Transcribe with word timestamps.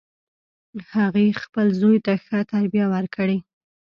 هغې 0.93 1.27
خپل 1.43 1.67
زوی 1.79 1.97
ته 2.05 2.13
ښه 2.25 2.37
تربیه 2.51 2.85
ورکړي 2.93 3.37